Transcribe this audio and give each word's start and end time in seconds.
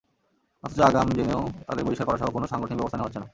অথচ 0.63 0.79
আগাম 0.79 1.07
জেনেও 1.17 1.41
তাঁদের 1.67 1.85
বহিষ্কার 1.85 2.07
করাসহ 2.07 2.27
কোনো 2.31 2.45
সাংগঠনিক 2.47 2.77
ব্যবস্থা 2.77 2.97
নেওয়া 2.97 3.07
হচ্ছে 3.07 3.19
না। 3.19 3.27